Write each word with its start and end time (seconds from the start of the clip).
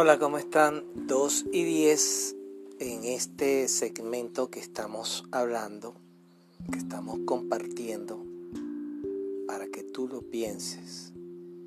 Hola, 0.00 0.16
¿cómo 0.20 0.38
están? 0.38 0.84
2 1.08 1.46
y 1.50 1.64
10 1.64 2.36
en 2.78 3.02
este 3.02 3.66
segmento 3.66 4.48
que 4.48 4.60
estamos 4.60 5.24
hablando, 5.32 5.96
que 6.70 6.78
estamos 6.78 7.18
compartiendo, 7.26 8.24
para 9.48 9.66
que 9.66 9.82
tú 9.82 10.06
lo 10.06 10.22
pienses 10.22 11.12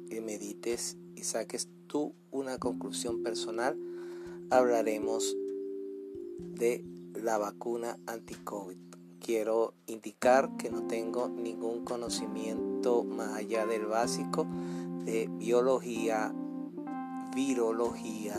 y 0.09 0.21
medites 0.21 0.95
y 1.13 1.23
saques 1.23 1.67
tú 1.87 2.13
una 2.31 2.57
conclusión 2.57 3.21
personal, 3.21 3.77
hablaremos 4.49 5.35
de 6.39 6.85
la 7.13 7.37
vacuna 7.37 7.99
anti-COVID. 8.07 8.77
Quiero 9.19 9.73
indicar 9.87 10.55
que 10.55 10.69
no 10.69 10.87
tengo 10.87 11.27
ningún 11.27 11.83
conocimiento 11.83 13.03
más 13.03 13.33
allá 13.33 13.65
del 13.65 13.87
básico 13.87 14.47
de 15.03 15.27
biología, 15.27 16.33
virología, 17.35 18.35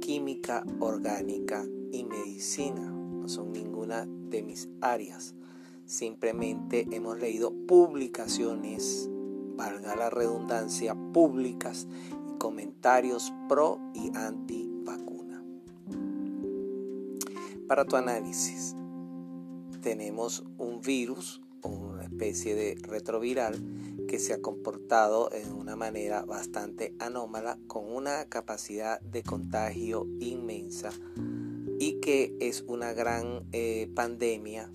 química 0.00 0.64
orgánica 0.80 1.64
y 1.92 2.04
medicina. 2.04 2.90
No 2.90 3.28
son 3.28 3.52
ninguna 3.52 4.06
de 4.06 4.42
mis 4.42 4.68
áreas. 4.80 5.34
Simplemente 5.86 6.86
hemos 6.90 7.18
leído 7.18 7.52
publicaciones, 7.66 9.08
valga 9.56 9.94
la 9.96 10.10
redundancia, 10.10 10.94
públicas 11.12 11.86
y 12.30 12.38
comentarios 12.38 13.32
pro 13.48 13.78
y 13.94 14.10
anti 14.16 14.70
vacuna. 14.84 15.44
Para 17.68 17.84
tu 17.84 17.96
análisis, 17.96 18.74
tenemos 19.82 20.44
un 20.56 20.80
virus 20.80 21.42
o 21.60 21.68
una 21.68 22.04
especie 22.04 22.54
de 22.54 22.76
retroviral 22.82 23.62
que 24.14 24.20
se 24.20 24.32
ha 24.32 24.40
comportado 24.40 25.28
en 25.32 25.50
una 25.50 25.74
manera 25.74 26.24
bastante 26.24 26.94
anómala 27.00 27.58
con 27.66 27.92
una 27.92 28.26
capacidad 28.26 29.00
de 29.00 29.24
contagio 29.24 30.06
inmensa 30.20 30.92
y 31.80 31.98
que 31.98 32.32
es 32.38 32.62
una 32.68 32.92
gran 32.92 33.44
eh, 33.50 33.90
pandemia 33.92 34.70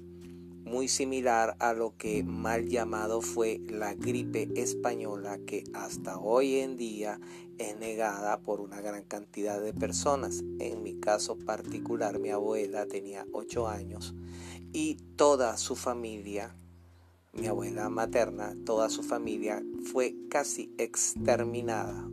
muy 0.66 0.90
similar 0.90 1.56
a 1.60 1.72
lo 1.72 1.95
que 1.95 2.22
mal 2.26 2.67
llamado 2.67 3.22
fue 3.22 3.62
la 3.70 3.94
gripe 3.94 4.50
española 4.58 5.40
que 5.48 5.64
hasta 5.73 6.20
hoy 6.20 6.58
en 6.58 6.76
día 6.76 7.22
es 7.58 7.80
negada 7.80 8.42
por 8.42 8.60
una 8.60 8.82
gran 8.82 9.04
cantidad 9.04 9.62
de 9.62 9.73
personas. 9.73 10.44
En 10.60 10.84
mi 10.84 11.00
caso 11.00 11.38
particular 11.38 12.20
mi 12.20 12.32
abuela 12.32 12.88
tenía 12.88 13.26
8 13.32 13.70
años 13.70 14.14
y 14.73 14.95
toda 15.16 15.56
su 15.56 15.78
familia 15.78 16.54
mi 17.34 17.48
abuela 17.48 17.90
materna, 17.90 18.56
toda 18.66 18.90
su 18.90 19.04
familia 19.04 19.64
fue 19.92 20.16
casi 20.30 20.72
exterminada 20.78 22.10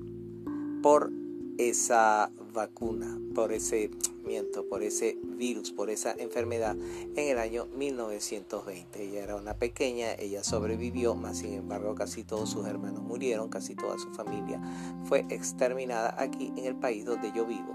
por 0.82 1.10
esa 1.58 2.30
vacuna, 2.52 3.18
por 3.34 3.52
ese 3.52 3.90
miento, 4.24 4.68
por 4.68 4.82
ese 4.82 5.16
virus, 5.22 5.72
por 5.72 5.88
esa 5.90 6.12
enfermedad 6.12 6.76
en 7.16 7.28
el 7.28 7.38
año 7.38 7.66
1920. 7.76 9.02
Ella 9.02 9.22
era 9.22 9.36
una 9.36 9.54
pequeña, 9.54 10.12
ella 10.14 10.44
sobrevivió, 10.44 11.14
más 11.14 11.38
sin 11.38 11.54
embargo 11.54 11.94
casi 11.94 12.24
todos 12.24 12.50
sus 12.50 12.66
hermanos 12.66 13.02
murieron, 13.02 13.48
casi 13.48 13.74
toda 13.74 13.98
su 13.98 14.10
familia 14.10 14.60
fue 15.04 15.24
exterminada 15.30 16.14
aquí 16.20 16.52
en 16.56 16.66
el 16.66 16.76
país 16.76 17.04
donde 17.04 17.32
yo 17.32 17.46
vivo. 17.46 17.74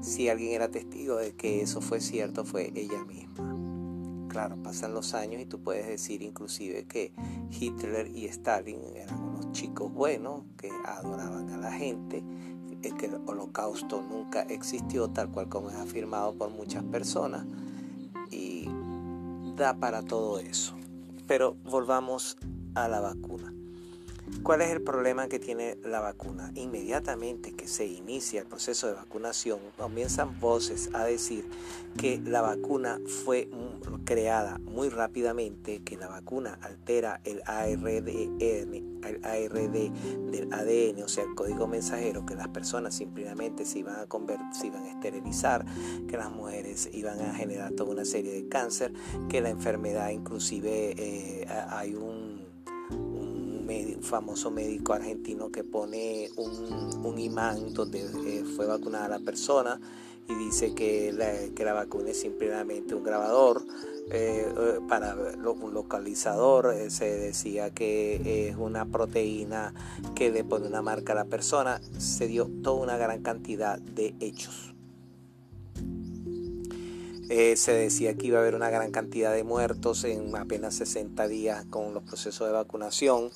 Si 0.00 0.28
alguien 0.28 0.52
era 0.52 0.70
testigo 0.70 1.16
de 1.16 1.32
que 1.32 1.62
eso 1.62 1.80
fue 1.80 2.00
cierto, 2.00 2.44
fue 2.44 2.72
ella 2.74 3.04
misma 3.04 3.53
claro, 4.34 4.60
pasan 4.60 4.92
los 4.92 5.14
años 5.14 5.40
y 5.40 5.46
tú 5.46 5.60
puedes 5.60 5.86
decir 5.86 6.20
inclusive 6.20 6.86
que 6.86 7.12
Hitler 7.52 8.08
y 8.08 8.24
Stalin 8.24 8.80
eran 8.96 9.22
unos 9.22 9.52
chicos 9.52 9.92
buenos 9.92 10.42
que 10.56 10.68
adoraban 10.84 11.50
a 11.50 11.56
la 11.56 11.70
gente, 11.70 12.24
que 12.98 13.06
el 13.06 13.14
holocausto 13.26 14.02
nunca 14.02 14.42
existió 14.42 15.08
tal 15.08 15.30
cual 15.30 15.48
como 15.48 15.70
es 15.70 15.76
afirmado 15.76 16.34
por 16.34 16.50
muchas 16.50 16.82
personas 16.82 17.46
y 18.32 18.68
da 19.56 19.74
para 19.78 20.02
todo 20.02 20.40
eso. 20.40 20.74
Pero 21.28 21.54
volvamos 21.62 22.36
a 22.74 22.88
la 22.88 22.98
vacuna. 22.98 23.53
¿Cuál 24.42 24.60
es 24.60 24.70
el 24.70 24.82
problema 24.82 25.28
que 25.28 25.38
tiene 25.38 25.78
la 25.84 26.00
vacuna? 26.00 26.50
Inmediatamente 26.54 27.52
que 27.52 27.66
se 27.66 27.86
inicia 27.86 28.40
el 28.40 28.46
proceso 28.46 28.86
de 28.86 28.94
vacunación, 28.94 29.58
comienzan 29.78 30.38
voces 30.40 30.90
a 30.92 31.04
decir 31.04 31.48
que 31.96 32.20
la 32.24 32.42
vacuna 32.42 33.00
fue 33.24 33.48
creada 34.04 34.58
muy 34.58 34.88
rápidamente, 34.88 35.82
que 35.82 35.96
la 35.96 36.08
vacuna 36.08 36.58
altera 36.60 37.20
el 37.24 37.42
ARD, 37.46 38.08
el 38.40 39.20
ARD 39.24 39.90
del 40.30 40.52
ADN, 40.52 41.02
o 41.02 41.08
sea, 41.08 41.24
el 41.24 41.34
código 41.34 41.66
mensajero, 41.66 42.26
que 42.26 42.34
las 42.34 42.48
personas 42.48 42.94
simplemente 42.94 43.64
se 43.64 43.80
iban 43.80 44.00
a 44.00 44.06
convertir, 44.06 44.46
se 44.52 44.66
iban 44.66 44.84
a 44.84 44.90
esterilizar, 44.90 45.64
que 46.08 46.16
las 46.16 46.30
mujeres 46.30 46.90
iban 46.92 47.20
a 47.20 47.34
generar 47.34 47.72
toda 47.72 47.92
una 47.92 48.04
serie 48.04 48.32
de 48.32 48.48
cáncer, 48.48 48.92
que 49.28 49.40
la 49.40 49.50
enfermedad 49.50 50.10
inclusive 50.10 50.94
eh, 50.98 51.46
hay 51.70 51.94
un 51.94 52.23
famoso 54.02 54.50
médico 54.50 54.92
argentino 54.92 55.50
que 55.50 55.64
pone 55.64 56.30
un, 56.36 57.18
imán 57.18 57.72
donde 57.72 58.00
eh, 58.00 58.44
fue 58.56 58.66
vacunada 58.66 59.08
la 59.08 59.18
persona 59.20 59.80
y 60.28 60.34
dice 60.34 60.74
que 60.74 61.12
la, 61.12 61.32
que 61.54 61.64
la 61.64 61.72
vacuna 61.72 62.10
es 62.10 62.20
simplemente 62.20 62.94
un 62.94 63.04
grabador. 63.04 63.62
Eh, 64.10 64.46
eh, 64.46 64.80
para 64.86 65.14
un 65.14 65.72
localizador 65.72 66.74
se 66.90 67.06
decía 67.16 67.70
que 67.70 68.50
es 68.50 68.56
una 68.56 68.84
proteína 68.84 69.72
que 70.14 70.30
le 70.30 70.44
pone 70.44 70.66
una 70.66 70.82
marca 70.82 71.12
a 71.12 71.16
la 71.16 71.24
persona 71.24 71.80
se 71.96 72.26
dio 72.26 72.50
toda 72.62 72.82
una 72.82 72.98
gran 72.98 73.22
cantidad 73.22 73.78
de 73.78 74.14
hechos 74.20 74.73
se 77.28 77.72
decía 77.72 78.14
que 78.14 78.26
iba 78.26 78.38
a 78.38 78.42
haber 78.42 78.54
una 78.54 78.70
gran 78.70 78.90
cantidad 78.90 79.32
de 79.32 79.44
muertos 79.44 80.04
en 80.04 80.34
apenas 80.36 80.74
60 80.76 81.26
días 81.28 81.64
con 81.70 81.94
los 81.94 82.02
procesos 82.02 82.46
de 82.46 82.52
vacunación. 82.52 83.30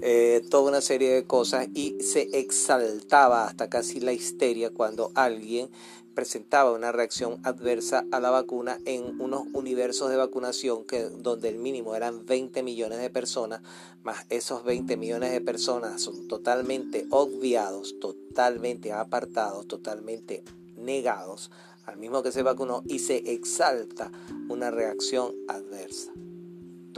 Eh, 0.00 0.44
toda 0.48 0.70
una 0.70 0.80
serie 0.80 1.10
de 1.10 1.24
cosas 1.24 1.66
y 1.74 2.00
se 2.02 2.28
exaltaba 2.38 3.46
hasta 3.46 3.68
casi 3.68 3.98
la 3.98 4.12
histeria 4.12 4.70
cuando 4.70 5.10
alguien 5.16 5.70
presentaba 6.14 6.72
una 6.72 6.92
reacción 6.92 7.40
adversa 7.44 8.04
a 8.10 8.20
la 8.20 8.30
vacuna 8.30 8.78
en 8.86 9.20
unos 9.20 9.42
universos 9.52 10.10
de 10.10 10.16
vacunación 10.16 10.84
que 10.84 11.04
donde 11.04 11.48
el 11.48 11.58
mínimo 11.58 11.94
eran 11.94 12.26
20 12.26 12.62
millones 12.64 13.00
de 13.00 13.08
personas, 13.08 13.60
más 14.02 14.26
esos 14.28 14.64
20 14.64 14.96
millones 14.96 15.30
de 15.30 15.40
personas 15.40 16.00
son 16.00 16.26
totalmente 16.26 17.06
obviados, 17.10 18.00
totalmente 18.00 18.92
apartados, 18.92 19.68
totalmente 19.68 20.42
negados 20.76 21.50
al 21.88 21.98
mismo 21.98 22.22
que 22.22 22.32
se 22.32 22.42
vacunó 22.42 22.82
y 22.86 23.00
se 23.00 23.32
exalta 23.32 24.10
una 24.48 24.70
reacción 24.70 25.34
adversa 25.48 26.12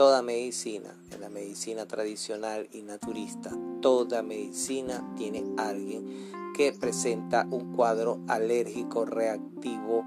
toda 0.01 0.23
medicina, 0.23 0.95
en 1.11 1.21
la 1.21 1.29
medicina 1.29 1.85
tradicional 1.85 2.67
y 2.71 2.81
naturista, 2.81 3.51
toda 3.81 4.23
medicina 4.23 5.07
tiene 5.15 5.43
alguien 5.57 6.31
que 6.55 6.73
presenta 6.73 7.47
un 7.51 7.75
cuadro 7.75 8.19
alérgico, 8.27 9.05
reactivo, 9.05 10.03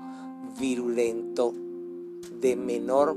virulento, 0.58 1.54
de 2.40 2.56
menor, 2.56 3.16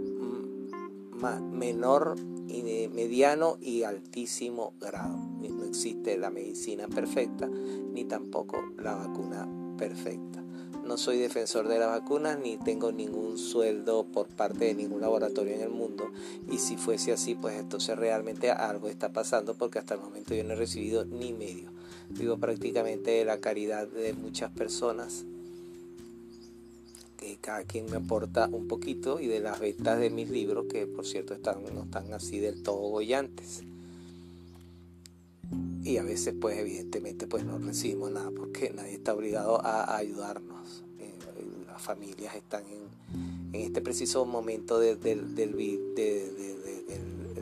menor 1.51 2.15
y 2.47 2.61
de 2.61 2.91
mediano 2.93 3.57
y 3.59 3.81
altísimo 3.81 4.73
grado. 4.79 5.17
No 5.17 5.63
existe 5.63 6.15
la 6.19 6.29
medicina 6.29 6.87
perfecta 6.87 7.47
ni 7.47 8.05
tampoco 8.05 8.57
la 8.77 8.93
vacuna 8.93 9.49
perfecta. 9.79 10.46
No 10.87 10.97
soy 10.97 11.17
defensor 11.17 11.67
de 11.67 11.79
las 11.79 11.89
vacunas 11.89 12.39
ni 12.39 12.55
tengo 12.55 12.93
ningún 12.93 13.37
sueldo 13.37 14.05
por 14.05 14.27
parte 14.27 14.65
de 14.65 14.73
ningún 14.73 15.01
laboratorio 15.01 15.53
en 15.53 15.61
el 15.61 15.69
mundo. 15.69 16.09
Y 16.49 16.59
si 16.59 16.77
fuese 16.77 17.11
así, 17.11 17.35
pues 17.35 17.59
entonces 17.59 17.97
realmente 17.97 18.51
algo 18.51 18.87
está 18.87 19.09
pasando 19.09 19.53
porque 19.53 19.79
hasta 19.79 19.95
el 19.95 19.99
momento 19.99 20.33
yo 20.33 20.45
no 20.45 20.53
he 20.53 20.55
recibido 20.55 21.03
ni 21.03 21.33
medio. 21.33 21.71
Vivo 22.09 22.37
prácticamente 22.37 23.11
de 23.11 23.25
la 23.25 23.39
caridad 23.39 23.85
de 23.87 24.13
muchas 24.13 24.49
personas 24.51 25.25
que 27.17 27.37
cada 27.41 27.63
quien 27.63 27.91
me 27.91 27.97
aporta 27.97 28.47
un 28.49 28.69
poquito 28.69 29.19
y 29.19 29.27
de 29.27 29.41
las 29.41 29.59
ventas 29.59 29.99
de 29.99 30.09
mis 30.09 30.29
libros 30.29 30.67
que 30.71 30.87
por 30.87 31.05
cierto 31.05 31.33
están, 31.33 31.63
no 31.73 31.83
están 31.83 32.13
así 32.13 32.39
del 32.39 32.63
todo 32.63 32.77
bollantes 32.77 33.63
y 35.87 35.97
a 35.97 36.03
veces 36.03 36.35
pues 36.39 36.57
evidentemente 36.57 37.27
pues 37.27 37.45
no 37.45 37.57
recibimos 37.59 38.11
nada 38.11 38.29
porque 38.35 38.73
nadie 38.75 38.95
está 38.95 39.13
obligado 39.13 39.65
a, 39.65 39.95
ayudarnos. 39.95 40.83
Eh, 40.99 41.13
las 41.65 41.81
familias 41.81 42.35
están 42.35 42.65
en, 42.65 43.55
en, 43.55 43.61
este 43.61 43.81
preciso 43.81 44.25
momento 44.25 44.79
de, 44.79 44.97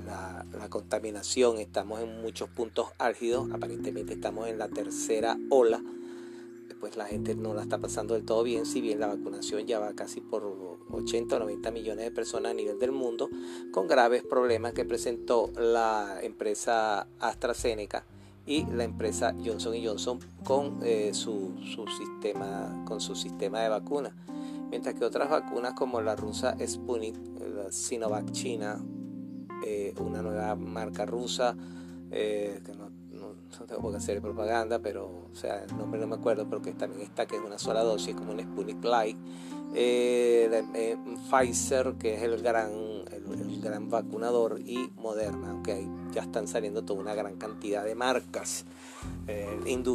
la, 0.06 0.46
la, 0.60 0.70
contaminación. 0.70 1.58
Estamos 1.58 2.02
en 2.02 2.22
muchos 2.22 2.48
puntos 2.50 2.90
álgidos. 3.00 3.50
Aparentemente 3.52 4.14
estamos 4.14 4.48
en 4.48 4.60
la 4.60 4.68
tercera 4.68 5.40
ola. 5.50 5.82
Pues 6.80 6.98
la 6.98 7.06
gente 7.06 7.34
no 7.34 7.56
la 7.56 7.64
está 7.64 7.80
pasando 7.80 8.14
del 8.14 8.26
todo 8.26 8.44
bien, 8.44 8.68
si 8.68 8.80
bien 8.80 9.00
la 9.00 9.08
vacunación 9.08 9.66
ya 9.66 9.80
va 9.80 9.94
casi 9.94 10.22
por 10.22 10.44
80 10.92 11.36
o 11.36 11.40
90 11.40 11.72
millones 11.72 12.06
de 12.06 12.12
personas 12.12 12.52
a 12.52 12.54
nivel 12.54 12.78
del 12.78 12.92
mundo, 12.92 13.28
con 13.72 13.88
graves 13.88 14.22
problemas 14.22 14.74
que 14.74 14.86
presentó 14.86 15.52
la 15.58 16.20
empresa 16.22 17.08
AstraZeneca 17.20 18.06
y 18.46 18.66
la 18.66 18.84
empresa 18.84 19.34
Johnson 19.44 19.76
Johnson 19.84 20.20
con, 20.44 20.80
su, 21.12 21.54
su, 21.74 21.86
sistema, 21.88 22.84
con 22.86 23.02
su 23.02 23.16
sistema 23.16 23.62
de 23.62 23.70
vacuna. 23.70 24.16
Mientras 24.70 24.96
que 24.96 25.06
otras 25.06 25.30
vacunas 25.30 25.74
como 25.74 26.02
la 26.02 26.16
rusa 26.16 26.56
Sputnik, 26.66 27.16
la 27.56 27.72
Sinovac 27.72 28.32
China, 28.32 28.80
una 30.00 30.22
nueva 30.22 30.56
marca 30.56 31.06
rusa, 31.06 31.56
que 32.10 32.62
no 32.78 33.06
no 33.60 33.66
tengo 33.66 33.82
por 33.82 33.92
qué 33.92 33.98
hacer 33.98 34.22
propaganda, 34.22 34.80
pero, 34.80 35.28
o 35.32 35.36
sea, 35.36 35.64
el 35.64 35.78
nombre 35.78 36.00
no 36.00 36.08
me 36.08 36.16
acuerdo, 36.16 36.48
pero 36.50 36.62
que 36.62 36.72
también 36.74 37.02
está, 37.02 37.26
que 37.26 37.36
es 37.36 37.42
una 37.42 37.58
sola 37.58 37.82
dosis, 37.84 38.16
como 38.16 38.32
un 38.32 38.40
Sputnik 38.40 38.84
Light. 38.84 39.18
Eh, 39.74 40.64
eh, 40.74 40.98
Pfizer, 41.30 41.96
que 41.96 42.16
es 42.16 42.24
el 42.24 42.42
gran, 42.42 42.72
el, 43.34 43.62
gran 43.62 43.90
vacunador, 43.90 44.60
y 44.66 44.92
Moderna, 44.96 45.52
aunque 45.52 45.88
ya 46.14 46.22
están 46.22 46.48
saliendo 46.48 46.84
toda 46.84 47.00
una 47.00 47.16
gran 47.16 47.38
cantidad 47.38 47.84
de 47.84 47.96
marcas. 47.96 48.66
Eh, 49.28 49.46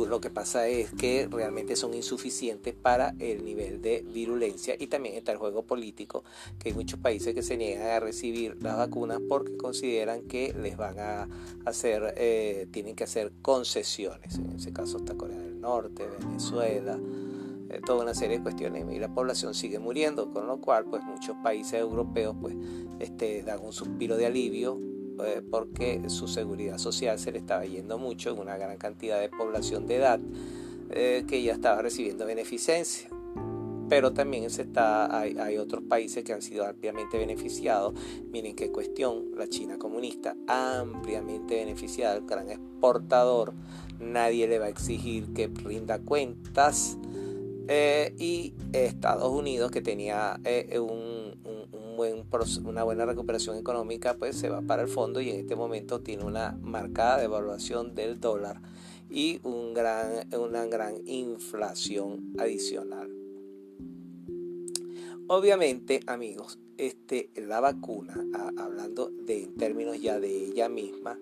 lo 0.09 0.21
que 0.21 0.31
pasa 0.31 0.67
es 0.69 0.91
que 0.93 1.29
realmente 1.31 1.77
son 1.77 1.95
insuficientes 1.95 2.75
para 2.75 3.15
el 3.19 3.45
nivel 3.45 3.81
de 3.81 4.03
virulencia 4.03 4.75
y 4.79 4.89
también 4.89 5.15
está 5.15 5.33
el 5.33 5.39
juego 5.39 5.63
político, 5.63 6.25
que 6.59 6.71
hay 6.71 6.75
muchos 6.75 6.99
países 6.99 7.35
que 7.35 7.43
se 7.43 7.57
niegan 7.57 7.89
a 7.89 8.01
recibir 8.01 8.57
las 8.61 8.77
vacunas 8.77 9.21
porque 9.29 9.57
consideran 9.57 10.23
que 10.23 10.53
les 10.55 10.77
van 10.77 10.99
a 10.99 11.29
hacer, 11.65 12.15
eh, 12.17 12.67
tienen 12.73 12.97
que 12.97 13.05
hacer 13.05 13.33
concesiones. 13.43 14.37
En 14.37 14.57
ese 14.57 14.73
caso 14.73 14.99
está 14.99 15.15
Corea 15.15 15.39
del 15.39 15.61
Norte, 15.61 16.09
Venezuela, 16.21 16.99
eh, 17.71 17.81
toda 17.85 18.03
una 18.03 18.15
serie 18.15 18.39
de 18.39 18.43
cuestiones 18.43 18.85
y 18.93 18.99
la 18.99 19.15
población 19.15 19.55
sigue 19.55 19.79
muriendo, 19.79 20.31
con 20.33 20.47
lo 20.47 20.61
cual 20.61 20.87
pues 20.87 21.05
muchos 21.05 21.37
países 21.43 21.75
europeos 21.75 22.37
pues 22.41 22.57
este, 22.99 23.43
dan 23.43 23.61
un 23.63 23.73
suspiro 23.73 24.17
de 24.17 24.27
alivio 24.27 24.81
eh, 25.25 25.43
porque 25.49 26.03
su 26.09 26.27
seguridad 26.27 26.79
social 26.79 27.19
se 27.19 27.31
le 27.31 27.39
estaba 27.39 27.65
yendo 27.65 27.99
mucho 27.99 28.31
en 28.31 28.39
una 28.39 28.57
gran 28.57 28.77
cantidad 28.77 29.21
de 29.21 29.29
población 29.29 29.87
de 29.87 29.97
edad 29.97 30.21
eh, 30.91 31.25
que 31.29 31.43
ya 31.43 31.53
estaba 31.53 31.81
recibiendo 31.83 32.27
beneficencia. 32.27 33.09
Pero 33.89 34.13
también 34.13 34.51
se 34.51 34.63
está, 34.63 35.19
hay, 35.19 35.37
hay, 35.39 35.59
otros 35.59 35.83
países 35.83 36.23
que 36.23 36.33
han 36.33 36.43
sido 36.43 36.65
ampliamente 36.65 37.19
beneficiados. 37.19 37.95
Miren 38.33 38.55
qué 38.55 38.71
cuestión, 38.71 39.33
la 39.37 39.49
China 39.49 39.79
comunista, 39.79 40.37
ampliamente 40.47 41.57
beneficiada, 41.57 42.17
el 42.17 42.25
gran 42.25 42.51
exportador. 42.51 43.53
Nadie 43.99 44.47
le 44.47 44.61
va 44.61 44.67
a 44.67 44.69
exigir 44.69 45.33
que 45.33 45.49
rinda 45.49 45.99
cuentas. 45.99 46.99
Eh, 47.69 48.15
y 48.19 48.55
Estados 48.73 49.31
Unidos, 49.31 49.71
que 49.71 49.81
tenía 49.81 50.41
un 50.81 51.21
una 52.65 52.83
buena 52.85 53.05
recuperación 53.05 53.57
económica, 53.59 54.15
pues 54.15 54.37
se 54.37 54.49
va 54.49 54.63
para 54.63 54.83
el 54.83 54.89
fondo 54.89 55.21
y 55.21 55.31
en 55.31 55.41
este 55.41 55.57
momento 55.57 56.01
tiene 56.01 56.25
una 56.25 56.59
marcada 56.63 57.19
devaluación 57.19 57.95
del 57.95 58.21
dólar 58.21 58.61
y 59.11 59.41
un 59.43 59.75
gran, 59.75 60.29
una 60.35 60.65
gran 60.67 61.07
inflación 61.07 62.33
adicional. 62.39 63.11
Obviamente, 65.27 66.01
amigos, 66.07 66.59
este, 66.77 67.31
la 67.37 67.61
vacuna, 67.61 68.15
hablando 68.57 69.11
de 69.11 69.45
en 69.45 69.55
términos 69.55 70.01
ya 70.01 70.19
de 70.19 70.47
ella 70.47 70.69
misma, 70.69 71.19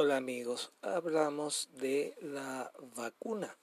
Hola 0.00 0.18
amigos, 0.18 0.70
hablamos 0.80 1.70
de 1.72 2.14
la 2.20 2.70
vacuna. 2.94 3.56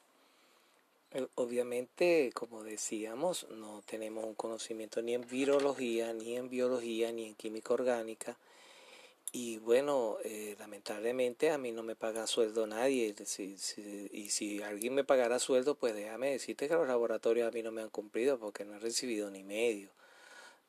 Eh, 1.11 1.25
obviamente, 1.35 2.29
como 2.33 2.61
decíamos, 2.61 3.47
no 3.51 3.81
tenemos 3.85 4.25
un 4.25 4.35
conocimiento 4.35 5.01
ni 5.01 5.13
en 5.13 5.25
virología, 5.25 6.11
ni 6.11 6.35
en 6.35 6.49
biología, 6.49 7.13
ni 7.13 7.23
en 7.27 7.35
química 7.35 7.73
orgánica. 7.73 8.37
Y 9.31 9.59
bueno, 9.59 10.17
eh, 10.25 10.57
lamentablemente 10.59 11.51
a 11.51 11.57
mí 11.57 11.71
no 11.71 11.83
me 11.83 11.95
paga 11.95 12.27
sueldo 12.27 12.67
nadie. 12.67 13.15
y 14.11 14.29
si 14.29 14.61
alguien 14.61 14.93
me 14.93 15.05
pagara 15.05 15.39
sueldo, 15.39 15.75
pues 15.75 15.95
déjame 15.95 16.31
decirte 16.31 16.67
que 16.67 16.73
los 16.75 16.85
laboratorios 16.89 17.47
a 17.47 17.51
mí 17.51 17.63
no 17.63 17.71
me 17.71 17.81
han 17.81 17.89
cumplido 17.89 18.37
porque 18.37 18.65
no 18.65 18.75
he 18.75 18.79
recibido 18.79 19.31
ni 19.31 19.45
medio. 19.45 19.89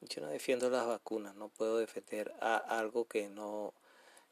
Yo 0.00 0.22
no 0.22 0.28
defiendo 0.28 0.70
las 0.70 0.86
vacunas, 0.86 1.34
no 1.34 1.48
puedo 1.48 1.78
defender 1.78 2.32
a 2.40 2.54
algo 2.54 3.06
que 3.06 3.28
no 3.28 3.74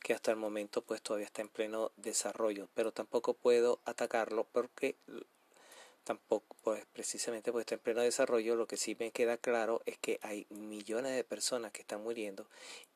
que 0.04 0.12
hasta 0.12 0.30
el 0.30 0.36
momento 0.36 0.82
pues 0.82 1.00
todavía 1.00 1.24
está 1.24 1.40
en 1.40 1.48
pleno 1.48 1.90
desarrollo, 1.96 2.68
pero 2.74 2.92
tampoco 2.92 3.32
puedo 3.32 3.80
atacarlo 3.86 4.46
porque 4.52 4.96
tampoco, 6.04 6.54
pues 6.62 6.84
precisamente 6.92 7.50
pues 7.50 7.62
está 7.62 7.76
en 7.76 7.80
pleno 7.80 8.02
desarrollo, 8.02 8.54
lo 8.54 8.66
que 8.66 8.76
sí 8.76 8.94
me 9.00 9.12
queda 9.12 9.38
claro 9.38 9.80
es 9.86 9.96
que 9.96 10.20
hay 10.20 10.46
millones 10.50 11.16
de 11.16 11.24
personas 11.24 11.72
que 11.72 11.80
están 11.80 12.02
muriendo 12.02 12.46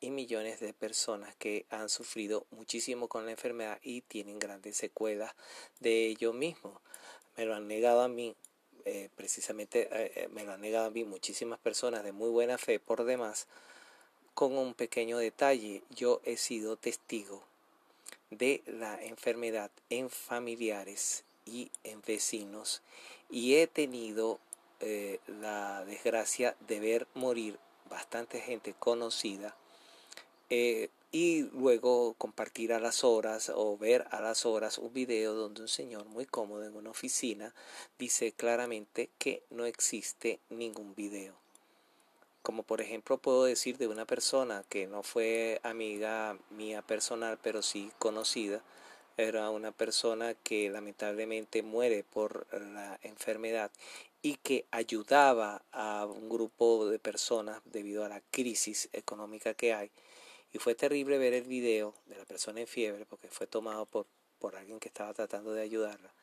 y 0.01 0.11
millones 0.11 0.61
de 0.61 0.75
personas 0.75 1.35
que 1.37 1.65
han 1.71 1.89
sufrido 1.89 2.47
muchísimo 2.51 3.09
con 3.09 3.25
la 3.25 3.31
enfermedad 3.31 3.81
y 3.83 4.03
tienen 4.03 4.39
grandes 4.39 4.77
secuelas 4.77 5.35
de 5.81 6.09
ellos 6.09 6.35
mismos. 6.35 6.79
Me 7.39 7.47
lo 7.47 7.55
han 7.55 7.67
negado 7.69 8.03
a 8.03 8.09
mí, 8.09 8.37
eh, 8.85 9.09
precisamente 9.17 9.89
eh, 9.91 10.13
eh, 10.15 10.29
me 10.29 10.45
lo 10.45 10.53
han 10.53 10.61
negado 10.61 10.89
a 10.89 10.91
mí 10.91 11.05
muchísimas 11.05 11.59
personas 11.59 12.05
de 12.05 12.13
muy 12.13 12.29
buena 12.29 12.59
fe 12.59 12.79
por 12.79 13.05
demás, 13.05 13.49
con 14.39 14.57
un 14.57 14.73
pequeño 14.73 15.19
detalle, 15.19 15.83
yo 15.91 16.21
he 16.25 16.37
sido 16.37 16.77
testigo 16.77 17.43
de 18.31 18.63
la 18.67 19.03
enfermedad 19.03 19.69
en 19.91 20.11
familiares 20.11 21.25
y 21.45 21.73
en 21.83 22.01
vecinos 22.03 22.81
y 23.29 23.57
he 23.57 23.67
tenido 23.67 24.39
eh, 24.79 25.19
la 25.27 25.85
desgracia 25.87 26.55
de 26.69 26.79
ver 26.79 27.09
morir 27.15 27.59
bastante 27.91 28.41
gente 28.41 28.77
conocida 28.79 29.57
eh, 30.51 30.91
y 31.11 31.43
luego 31.51 32.15
compartir 32.15 32.73
a 32.73 32.79
las 32.79 33.03
horas 33.03 33.51
o 33.53 33.77
ver 33.77 34.07
a 34.13 34.21
las 34.21 34.47
horas 34.47 34.79
un 34.79 34.93
video 34.93 35.35
donde 35.35 35.63
un 35.63 35.69
señor 35.69 36.05
muy 36.05 36.27
cómodo 36.27 36.65
en 36.65 36.77
una 36.77 36.91
oficina 36.91 37.53
dice 37.99 38.31
claramente 38.31 39.11
que 39.19 39.43
no 39.51 39.67
existe 39.67 40.39
ningún 40.49 40.95
video. 40.95 41.48
Como 42.49 42.63
por 42.63 42.81
ejemplo 42.81 43.19
puedo 43.19 43.45
decir 43.45 43.77
de 43.77 43.89
una 43.89 44.07
persona 44.07 44.65
que 44.71 44.87
no 44.87 45.03
fue 45.03 45.61
amiga 45.63 46.39
mía 46.49 46.81
personal 46.81 47.39
pero 47.43 47.61
sí 47.61 47.93
conocida, 47.99 48.63
era 49.19 49.51
una 49.51 49.71
persona 49.71 50.33
que 50.33 50.71
lamentablemente 50.71 51.63
muere 51.63 52.05
por 52.05 52.47
la 52.51 52.99
enfermedad 53.03 53.71
y 54.23 54.37
que 54.37 54.65
ayudaba 54.71 55.61
a 55.73 56.07
un 56.07 56.31
grupo 56.31 56.89
de 56.89 56.99
personas 56.99 57.61
debido 57.67 58.03
a 58.03 58.09
la 58.09 58.23
crisis 58.31 58.89
económica 58.95 59.53
que 59.53 59.75
hay. 59.75 59.91
Y 60.51 60.59
fue 60.59 60.75
terrible 60.75 61.19
ver 61.19 61.35
el 61.35 61.45
video 61.45 61.93
de 62.07 62.17
la 62.17 62.25
persona 62.25 62.61
en 62.61 62.67
fiebre 62.67 63.05
porque 63.05 63.29
fue 63.29 63.47
tomado 63.47 63.85
por, 63.85 64.07
por 64.39 64.57
alguien 64.57 64.81
que 64.81 64.89
estaba 64.89 65.13
tratando 65.13 65.53
de 65.53 65.61
ayudarla 65.61 66.15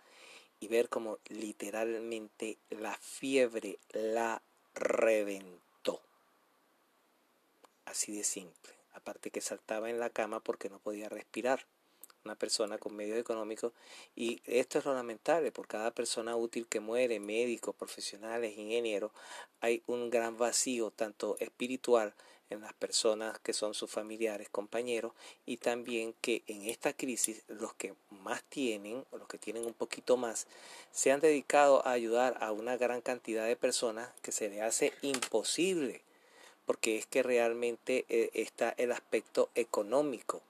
y 0.59 0.69
ver 0.69 0.89
como 0.89 1.19
literalmente 1.29 2.57
la 2.71 2.95
fiebre 2.95 3.77
la 3.93 4.41
reventó. 4.73 5.64
Así 7.85 8.15
de 8.15 8.23
simple. 8.23 8.73
Aparte 8.93 9.31
que 9.31 9.41
saltaba 9.41 9.89
en 9.89 9.99
la 9.99 10.09
cama 10.09 10.39
porque 10.39 10.69
no 10.69 10.79
podía 10.79 11.09
respirar 11.09 11.65
una 12.23 12.35
persona 12.35 12.77
con 12.79 12.95
medios 12.95 13.19
económicos 13.19 13.71
y 14.15 14.41
esto 14.45 14.79
es 14.79 14.85
lo 14.85 14.95
lamentable, 14.95 15.51
por 15.51 15.67
cada 15.67 15.91
persona 15.91 16.35
útil 16.35 16.67
que 16.67 16.79
muere, 16.79 17.19
médicos, 17.19 17.75
profesionales, 17.75 18.57
ingenieros, 18.57 19.11
hay 19.61 19.83
un 19.85 20.09
gran 20.09 20.37
vacío 20.37 20.91
tanto 20.91 21.37
espiritual 21.39 22.13
en 22.49 22.61
las 22.61 22.73
personas 22.73 23.39
que 23.39 23.53
son 23.53 23.73
sus 23.73 23.89
familiares, 23.89 24.49
compañeros, 24.49 25.13
y 25.45 25.57
también 25.57 26.13
que 26.21 26.43
en 26.47 26.63
esta 26.63 26.93
crisis 26.93 27.43
los 27.47 27.73
que 27.73 27.95
más 28.09 28.43
tienen, 28.43 29.03
o 29.11 29.17
los 29.17 29.27
que 29.27 29.37
tienen 29.37 29.65
un 29.65 29.73
poquito 29.73 30.15
más, 30.17 30.47
se 30.91 31.11
han 31.11 31.21
dedicado 31.21 31.85
a 31.85 31.91
ayudar 31.91 32.37
a 32.41 32.51
una 32.51 32.77
gran 32.77 33.01
cantidad 33.01 33.47
de 33.47 33.55
personas 33.55 34.09
que 34.21 34.31
se 34.31 34.49
le 34.49 34.61
hace 34.61 34.93
imposible, 35.01 36.01
porque 36.65 36.97
es 36.97 37.05
que 37.05 37.23
realmente 37.23 38.05
eh, 38.09 38.31
está 38.33 38.73
el 38.77 38.91
aspecto 38.91 39.49
económico 39.55 40.41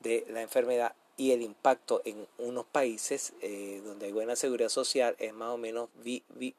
de 0.00 0.24
la 0.28 0.42
enfermedad 0.42 0.94
y 1.18 1.32
el 1.32 1.42
impacto 1.42 2.00
en 2.04 2.28
unos 2.38 2.64
países 2.64 3.32
eh, 3.42 3.82
donde 3.84 4.06
hay 4.06 4.12
buena 4.12 4.36
seguridad 4.36 4.68
social 4.68 5.16
es 5.18 5.34
más 5.34 5.50
o 5.50 5.58
menos 5.58 5.88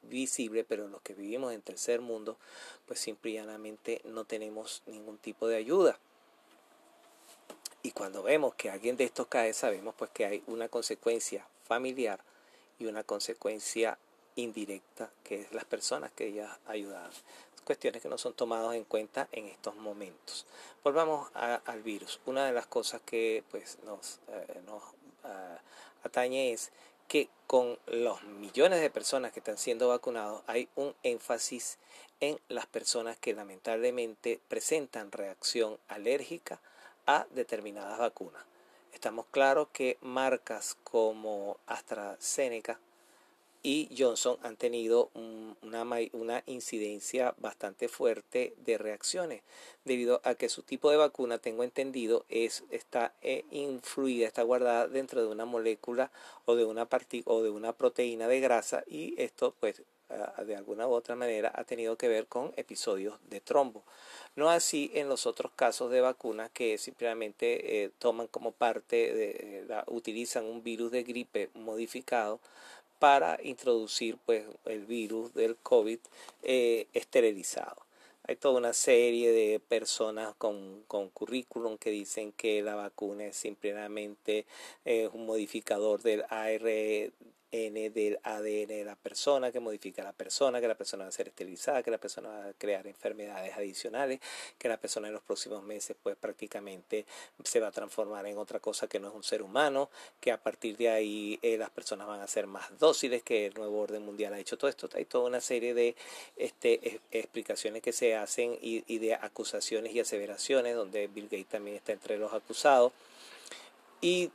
visible, 0.01 0.65
pero 0.65 0.89
los 0.89 1.01
que 1.01 1.13
vivimos 1.13 1.53
en 1.53 1.61
tercer 1.61 2.01
mundo, 2.01 2.37
pues 2.85 2.99
simplemente 2.99 4.01
no 4.03 4.25
tenemos 4.25 4.83
ningún 4.85 5.17
tipo 5.17 5.47
de 5.47 5.55
ayuda. 5.55 5.97
Y 7.83 7.91
cuando 7.91 8.21
vemos 8.21 8.53
que 8.55 8.69
alguien 8.69 8.97
de 8.97 9.05
estos 9.05 9.27
cae, 9.27 9.53
sabemos 9.53 9.95
pues 9.97 10.11
que 10.11 10.25
hay 10.25 10.43
una 10.47 10.67
consecuencia 10.67 11.47
familiar 11.63 12.19
y 12.77 12.85
una 12.85 13.05
consecuencia 13.05 13.97
indirecta, 14.35 15.09
que 15.23 15.41
es 15.41 15.53
las 15.53 15.63
personas 15.63 16.11
que 16.11 16.27
ellas 16.27 16.49
ayudan 16.67 17.09
cuestiones 17.69 18.01
que 18.01 18.09
no 18.09 18.17
son 18.17 18.33
tomadas 18.33 18.73
en 18.73 18.83
cuenta 18.83 19.27
en 19.31 19.45
estos 19.45 19.75
momentos. 19.75 20.47
Volvamos 20.83 21.29
al 21.35 21.83
virus. 21.83 22.19
Una 22.25 22.47
de 22.47 22.51
las 22.51 22.65
cosas 22.65 22.99
que 23.05 23.43
pues, 23.51 23.77
nos, 23.83 24.21
eh, 24.29 24.59
eh, 25.23 25.57
atañe 26.03 26.51
es 26.51 26.71
que 27.07 27.29
con 27.45 27.77
los 27.85 28.23
millones 28.23 28.81
de 28.81 28.89
personas 28.89 29.31
que 29.31 29.39
están 29.39 29.59
siendo 29.59 29.87
vacunados 29.87 30.41
hay 30.47 30.67
un 30.75 30.95
énfasis 31.03 31.77
en 32.21 32.39
las 32.47 32.65
personas 32.65 33.19
que 33.19 33.35
lamentablemente 33.35 34.39
presentan 34.47 35.11
reacción 35.11 35.77
alérgica 35.89 36.59
a 37.05 37.27
determinadas 37.29 37.99
vacunas. 37.99 38.43
Estamos 38.93 39.27
claros 39.29 39.67
que 39.71 39.99
marcas 40.01 40.75
como 40.83 41.57
AstraZeneca 41.67 42.79
y 43.61 43.89
Johnson 43.97 44.37
han 44.41 44.55
tenido 44.55 45.11
una, 45.61 45.83
una, 46.13 46.43
incidencia 46.45 47.35
bastante 47.37 47.87
fuerte 47.89 48.53
de 48.57 48.77
reacciones 48.77 49.41
debido 49.83 50.21
a 50.23 50.35
que 50.35 50.49
su 50.49 50.63
tipo 50.63 50.91
de 50.91 50.97
vacuna, 50.97 51.39
tengo 51.39 51.63
entendido, 51.63 52.25
es, 52.29 52.63
está 52.69 53.13
eh, 53.21 53.45
influida, 53.51 54.27
está 54.27 54.43
guardada 54.43 54.87
dentro 54.87 55.21
de 55.21 55.27
una 55.27 55.45
molécula 55.45 56.11
o 56.45 56.55
de 56.55 56.63
una, 56.63 56.87
o 57.25 57.43
de 57.43 57.49
una 57.49 57.73
proteína 57.73 58.27
de 58.27 58.39
grasa 58.39 58.83
y 58.87 59.19
esto 59.21 59.53
pues 59.59 59.81
ah, 60.09 60.43
de 60.45 60.55
alguna 60.55 60.87
u 60.87 60.91
otra 60.91 61.15
manera 61.15 61.51
ha 61.53 61.63
tenido 61.65 61.97
que 61.97 62.07
ver 62.07 62.27
con 62.27 62.53
episodios 62.55 63.19
de 63.29 63.41
trombo. 63.41 63.83
No 64.35 64.49
así 64.49 64.91
en 64.93 65.09
los 65.09 65.25
otros 65.25 65.51
casos 65.53 65.91
de 65.91 66.01
vacunas 66.01 66.49
que 66.51 66.77
simplemente 66.77 67.83
eh, 67.83 67.91
toman 67.99 68.27
como 68.27 68.51
parte, 68.51 69.13
de, 69.13 69.65
eh, 69.69 69.83
utilizan 69.87 70.45
un 70.45 70.63
virus 70.63 70.91
de 70.91 71.03
gripe 71.03 71.49
modificado 71.55 72.39
para 72.99 73.39
introducir 73.43 74.17
pues, 74.25 74.45
el 74.65 74.85
virus 74.85 75.33
del 75.33 75.55
COVID 75.57 75.99
eh, 76.43 76.87
esterilizado. 76.93 77.85
Hay 78.27 78.35
toda 78.35 78.59
una 78.59 78.73
serie 78.73 79.31
de 79.31 79.59
personas 79.59 80.35
con, 80.37 80.83
con 80.87 81.09
currículum 81.09 81.79
que 81.79 81.89
dicen 81.89 82.31
que 82.33 82.61
la 82.61 82.75
vacuna 82.75 83.25
es 83.25 83.35
simplemente 83.35 84.45
un 85.13 85.25
modificador 85.25 86.03
del 86.03 86.23
AR, 86.29 86.61
N 87.51 87.89
del 87.89 88.19
ADN 88.23 88.67
de 88.67 88.83
la 88.85 88.95
persona, 88.95 89.51
que 89.51 89.59
modifica 89.59 90.01
a 90.01 90.05
la 90.05 90.13
persona, 90.13 90.61
que 90.61 90.67
la 90.67 90.75
persona 90.75 91.03
va 91.03 91.09
a 91.09 91.11
ser 91.11 91.27
esterilizada, 91.29 91.83
que 91.83 91.91
la 91.91 91.97
persona 91.97 92.29
va 92.29 92.45
a 92.49 92.53
crear 92.53 92.85
enfermedades 92.87 93.55
adicionales, 93.55 94.19
que 94.57 94.69
la 94.69 94.77
persona 94.77 95.07
en 95.07 95.13
los 95.13 95.23
próximos 95.23 95.63
meses 95.63 95.95
pues 96.01 96.15
prácticamente 96.15 97.05
se 97.43 97.59
va 97.59 97.67
a 97.67 97.71
transformar 97.71 98.25
en 98.27 98.37
otra 98.37 98.59
cosa 98.59 98.87
que 98.87 98.99
no 98.99 99.09
es 99.09 99.15
un 99.15 99.23
ser 99.23 99.41
humano, 99.41 99.89
que 100.19 100.31
a 100.31 100.41
partir 100.41 100.77
de 100.77 100.89
ahí 100.89 101.39
eh, 101.41 101.57
las 101.57 101.69
personas 101.69 102.07
van 102.07 102.21
a 102.21 102.27
ser 102.27 102.47
más 102.47 102.77
dóciles, 102.77 103.23
que 103.23 103.47
el 103.47 103.53
nuevo 103.55 103.79
orden 103.79 104.03
mundial 104.03 104.33
ha 104.33 104.39
hecho 104.39 104.57
todo 104.57 104.69
esto. 104.69 104.89
Hay 104.93 105.05
toda 105.05 105.27
una 105.27 105.41
serie 105.41 105.73
de 105.73 105.95
este, 106.37 107.01
explicaciones 107.11 107.81
que 107.81 107.93
se 107.93 108.15
hacen 108.15 108.57
y, 108.61 108.83
y 108.87 108.99
de 108.99 109.15
acusaciones 109.15 109.93
y 109.93 109.99
aseveraciones, 109.99 110.75
donde 110.75 111.07
Bill 111.07 111.25
Gates 111.25 111.47
también 111.47 111.77
está 111.77 111.93
entre 111.93 112.17
los 112.17 112.33
acusados. 112.33 112.93
Y 114.01 114.31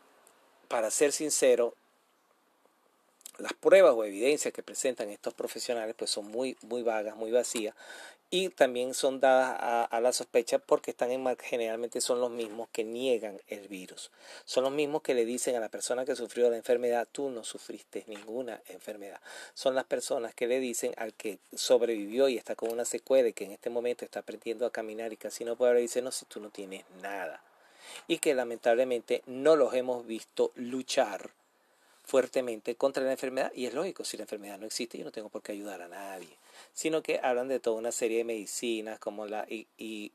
para 0.69 0.91
ser 0.91 1.13
sincero, 1.13 1.75
las 3.39 3.53
pruebas 3.53 3.95
o 3.95 4.05
evidencias 4.05 4.53
que 4.53 4.63
presentan 4.63 5.11
estos 5.11 5.35
profesionales 5.35 5.95
pues 5.97 6.11
son 6.11 6.31
muy, 6.31 6.57
muy 6.63 6.83
vagas, 6.83 7.17
muy 7.17 7.31
vacías 7.31 7.75
y 8.31 8.49
también 8.49 8.95
son 8.95 9.21
dadas 9.21 9.87
a, 9.91 10.01
la 10.01 10.13
sospecha 10.13 10.59
porque 10.59 10.91
están 10.91 11.13
en 11.13 11.25
generalmente 11.37 12.01
son 12.01 12.21
los 12.21 12.33
mismos 12.33 12.69
que 12.73 12.83
niegan 12.83 13.41
el 13.47 13.69
virus. 13.69 14.11
Son 14.45 14.65
los 14.65 14.73
mismos 14.73 15.03
que 15.03 15.15
le 15.15 15.25
dicen 15.25 15.55
a 15.55 15.61
la 15.61 15.69
persona 15.69 16.05
que 16.05 16.17
sufrió 16.17 16.51
la 16.51 16.57
enfermedad, 16.57 17.07
tú 17.13 17.31
no 17.31 17.45
sufriste 17.45 18.03
ninguna 18.09 18.61
enfermedad. 18.67 19.21
Son 19.55 19.77
las 19.77 19.85
personas 19.85 20.35
que 20.35 20.49
le 20.49 20.59
dicen 20.59 20.93
al 20.97 21.15
que 21.15 21.39
sobrevivió 21.55 22.29
y 22.29 22.37
está 22.37 22.57
con 22.57 22.73
una 22.73 22.85
secuela 22.85 23.29
y 23.29 23.35
que 23.35 23.45
en 23.45 23.53
este 23.53 23.71
momento 23.71 24.05
está 24.05 24.19
aprendiendo 24.19 24.67
a 24.67 24.73
caminar 24.73 25.13
y 25.13 25.17
casi 25.17 25.45
no 25.45 25.55
puede 25.55 25.71
hablar, 25.71 25.83
dice, 25.83 26.03
no, 26.03 26.11
si 26.11 26.25
tú 26.25 26.41
no 26.41 26.51
tienes 26.51 26.85
nada. 27.03 27.41
Y 28.09 28.19
que 28.19 28.35
lamentablemente 28.35 29.23
no 29.27 29.55
los 29.55 29.75
hemos 29.75 30.09
visto 30.09 30.51
luchar 30.57 31.31
fuertemente 32.05 32.77
contra 32.77 33.03
la 33.03 33.13
enfermedad 33.13 33.51
y 33.55 33.67
es 33.67 33.75
lógico, 33.75 34.05
si 34.05 34.17
la 34.17 34.23
enfermedad 34.25 34.59
no 34.59 34.67
existe 34.67 34.99
yo 34.99 35.05
no 35.05 35.11
tengo 35.11 35.31
por 35.31 35.43
qué 35.43 35.53
ayudar 35.53 35.83
a 35.83 35.89
nadie, 35.89 36.29
sino 36.75 37.03
que 37.03 37.19
hablan 37.23 37.49
de 37.49 37.61
toda 37.61 37.79
una 37.79 37.93
serie 37.93 38.19
de 38.19 38.25
medicinas 38.25 38.99
como 38.99 39.27
la, 39.27 39.47
y, 39.49 39.67
y, 39.79 40.13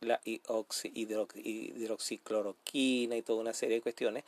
la 0.00 0.20
hidroxicloroquina 0.24 3.16
y 3.16 3.22
toda 3.22 3.40
una 3.40 3.54
serie 3.54 3.76
de 3.76 3.82
cuestiones 3.82 4.24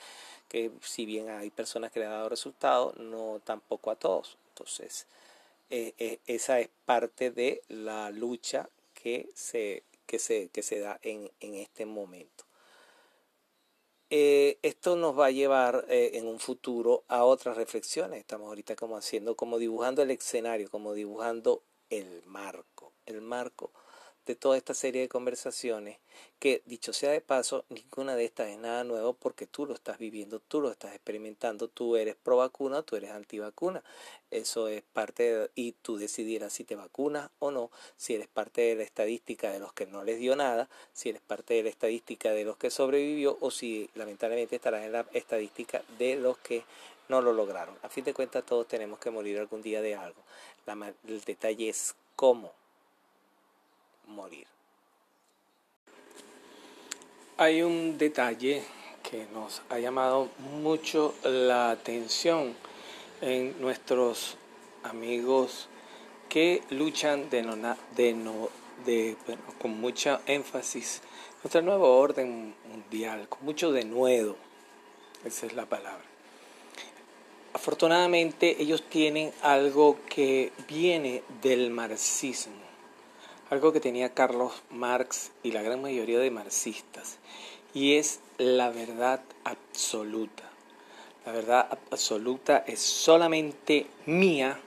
que 0.48 0.70
si 0.82 1.06
bien 1.06 1.30
hay 1.30 1.50
personas 1.50 1.90
que 1.90 2.00
le 2.00 2.06
han 2.06 2.12
dado 2.12 2.28
resultados, 2.28 2.96
no 2.98 3.40
tampoco 3.44 3.90
a 3.90 3.96
todos. 3.96 4.36
Entonces, 4.50 5.06
eh, 5.70 5.94
eh, 5.98 6.18
esa 6.26 6.60
es 6.60 6.68
parte 6.84 7.30
de 7.30 7.62
la 7.68 8.10
lucha 8.10 8.68
que 8.94 9.30
se, 9.34 9.82
que 10.06 10.18
se, 10.18 10.50
que 10.50 10.62
se 10.62 10.78
da 10.78 10.98
en, 11.02 11.30
en 11.40 11.54
este 11.54 11.86
momento. 11.86 12.44
Eh, 14.14 14.58
esto 14.60 14.94
nos 14.94 15.18
va 15.18 15.24
a 15.24 15.30
llevar 15.30 15.86
eh, 15.88 16.10
en 16.16 16.26
un 16.26 16.38
futuro 16.38 17.02
a 17.08 17.24
otras 17.24 17.56
reflexiones. 17.56 18.18
Estamos 18.18 18.48
ahorita 18.48 18.76
como 18.76 18.98
haciendo, 18.98 19.36
como 19.36 19.56
dibujando 19.56 20.02
el 20.02 20.10
escenario, 20.10 20.68
como 20.68 20.92
dibujando 20.92 21.62
el 21.88 22.22
marco, 22.26 22.92
el 23.06 23.22
marco 23.22 23.72
de 24.26 24.36
toda 24.36 24.56
esta 24.56 24.74
serie 24.74 25.02
de 25.02 25.08
conversaciones 25.08 25.98
que, 26.38 26.62
dicho 26.66 26.92
sea 26.92 27.10
de 27.10 27.20
paso, 27.20 27.64
ninguna 27.68 28.14
de 28.16 28.24
estas 28.24 28.48
es 28.48 28.58
nada 28.58 28.84
nuevo 28.84 29.14
porque 29.14 29.46
tú 29.46 29.66
lo 29.66 29.74
estás 29.74 29.98
viviendo, 29.98 30.40
tú 30.40 30.60
lo 30.60 30.70
estás 30.70 30.94
experimentando, 30.94 31.68
tú 31.68 31.96
eres 31.96 32.16
pro 32.16 32.36
vacuna, 32.36 32.82
tú 32.82 32.96
eres 32.96 33.10
antivacuna. 33.10 33.82
Eso 34.30 34.68
es 34.68 34.82
parte 34.92 35.22
de, 35.22 35.50
y 35.54 35.72
tú 35.72 35.98
decidirás 35.98 36.52
si 36.52 36.64
te 36.64 36.76
vacunas 36.76 37.30
o 37.38 37.50
no, 37.50 37.70
si 37.96 38.14
eres 38.14 38.28
parte 38.28 38.62
de 38.62 38.76
la 38.76 38.82
estadística 38.82 39.50
de 39.50 39.60
los 39.60 39.72
que 39.72 39.86
no 39.86 40.04
les 40.04 40.18
dio 40.18 40.36
nada, 40.36 40.68
si 40.92 41.10
eres 41.10 41.22
parte 41.22 41.54
de 41.54 41.64
la 41.64 41.68
estadística 41.68 42.30
de 42.30 42.44
los 42.44 42.56
que 42.56 42.70
sobrevivió 42.70 43.38
o 43.40 43.50
si 43.50 43.90
lamentablemente 43.94 44.56
estarás 44.56 44.84
en 44.84 44.92
la 44.92 45.06
estadística 45.12 45.82
de 45.98 46.16
los 46.16 46.38
que 46.38 46.64
no 47.08 47.20
lo 47.20 47.32
lograron. 47.32 47.76
A 47.82 47.88
fin 47.88 48.04
de 48.04 48.14
cuentas 48.14 48.46
todos 48.46 48.66
tenemos 48.68 48.98
que 48.98 49.10
morir 49.10 49.38
algún 49.38 49.62
día 49.62 49.82
de 49.82 49.96
algo. 49.96 50.22
el 51.08 51.20
detalle 51.22 51.68
es 51.68 51.94
cómo 52.16 52.52
morir. 54.12 54.46
Hay 57.38 57.62
un 57.62 57.98
detalle 57.98 58.62
que 59.02 59.26
nos 59.32 59.62
ha 59.68 59.78
llamado 59.78 60.28
mucho 60.38 61.14
la 61.24 61.70
atención 61.70 62.54
en 63.20 63.60
nuestros 63.60 64.36
amigos 64.84 65.68
que 66.28 66.62
luchan 66.70 67.28
de 67.30 67.42
de, 68.86 69.16
con 69.60 69.80
mucha 69.80 70.20
énfasis 70.26 71.02
contra 71.40 71.60
el 71.60 71.66
nuevo 71.66 71.98
orden 71.98 72.54
mundial, 72.68 73.28
con 73.28 73.44
mucho 73.44 73.72
denuedo, 73.72 74.36
esa 75.24 75.46
es 75.46 75.54
la 75.54 75.66
palabra. 75.66 76.04
Afortunadamente 77.52 78.62
ellos 78.62 78.82
tienen 78.88 79.32
algo 79.42 79.98
que 80.08 80.52
viene 80.68 81.22
del 81.42 81.70
marxismo 81.70 82.71
algo 83.52 83.74
que 83.74 83.80
tenía 83.80 84.14
Carlos 84.14 84.62
Marx 84.70 85.30
y 85.42 85.52
la 85.52 85.60
gran 85.60 85.82
mayoría 85.82 86.18
de 86.18 86.30
marxistas, 86.30 87.18
y 87.74 87.96
es 87.96 88.20
la 88.38 88.70
verdad 88.70 89.20
absoluta. 89.44 90.44
La 91.26 91.32
verdad 91.32 91.78
absoluta 91.90 92.64
es 92.66 92.80
solamente 92.80 93.88
mía 94.06 94.58